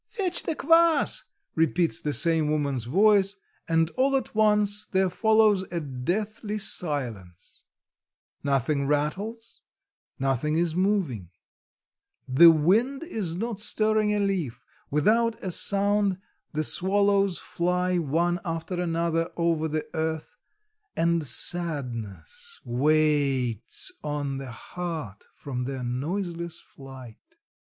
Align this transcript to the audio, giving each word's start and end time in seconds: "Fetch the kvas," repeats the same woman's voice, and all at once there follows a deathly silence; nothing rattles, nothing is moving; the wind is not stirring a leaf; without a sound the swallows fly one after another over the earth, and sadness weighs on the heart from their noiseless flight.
"Fetch 0.09 0.41
the 0.41 0.55
kvas," 0.55 1.25
repeats 1.53 2.01
the 2.01 2.11
same 2.11 2.49
woman's 2.49 2.85
voice, 2.85 3.35
and 3.67 3.91
all 3.91 4.15
at 4.17 4.33
once 4.33 4.87
there 4.87 5.11
follows 5.11 5.61
a 5.71 5.79
deathly 5.79 6.57
silence; 6.57 7.65
nothing 8.43 8.87
rattles, 8.87 9.61
nothing 10.17 10.55
is 10.55 10.73
moving; 10.73 11.29
the 12.27 12.49
wind 12.49 13.03
is 13.03 13.35
not 13.35 13.59
stirring 13.59 14.11
a 14.11 14.17
leaf; 14.17 14.63
without 14.89 15.35
a 15.43 15.51
sound 15.51 16.17
the 16.51 16.63
swallows 16.63 17.37
fly 17.37 17.99
one 17.99 18.39
after 18.43 18.81
another 18.81 19.29
over 19.37 19.67
the 19.67 19.85
earth, 19.93 20.35
and 20.97 21.27
sadness 21.27 22.59
weighs 22.65 23.91
on 24.03 24.39
the 24.39 24.49
heart 24.49 25.25
from 25.35 25.65
their 25.65 25.83
noiseless 25.83 26.59
flight. 26.59 27.19